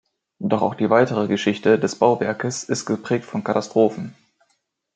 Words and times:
Doch 0.39 0.63
auch 0.63 0.73
die 0.73 0.89
weitere 0.89 1.27
Geschichte 1.27 1.77
des 1.77 1.95
Bauwerkes 1.99 2.63
ist 2.63 2.87
geprägt 2.87 3.23
von 3.25 3.43
Katastrophen. 3.43 4.15